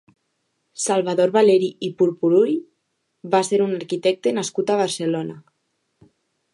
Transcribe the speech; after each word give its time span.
Salvador 0.85 1.29
Valeri 1.35 1.69
i 1.89 1.91
Pupurull 1.99 2.55
va 3.37 3.43
ser 3.51 3.63
un 3.69 3.79
arquitecte 3.79 4.35
nascut 4.41 4.75
a 4.77 4.83
Barcelona. 4.85 5.39